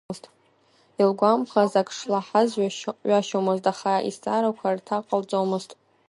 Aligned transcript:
Илгәамԥхаз 1.01 1.73
ак 1.81 1.89
шлаҳаз 1.97 2.49
ҩашьомызт, 3.09 3.65
аха 3.71 3.93
изҵаарақәа 4.09 4.75
рҭак 4.77 5.03
ҟалҵомызт. 5.09 5.71